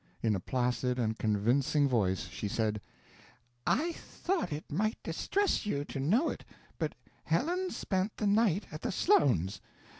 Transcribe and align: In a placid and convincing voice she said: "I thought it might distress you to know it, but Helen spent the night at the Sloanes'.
In 0.23 0.35
a 0.35 0.39
placid 0.39 0.97
and 0.97 1.19
convincing 1.19 1.87
voice 1.87 2.27
she 2.29 2.47
said: 2.47 2.81
"I 3.67 3.91
thought 3.91 4.51
it 4.51 4.65
might 4.71 4.97
distress 5.03 5.67
you 5.67 5.85
to 5.85 5.99
know 5.99 6.31
it, 6.31 6.43
but 6.79 6.95
Helen 7.25 7.69
spent 7.69 8.17
the 8.17 8.25
night 8.25 8.65
at 8.71 8.81
the 8.81 8.91
Sloanes'. 8.91 9.61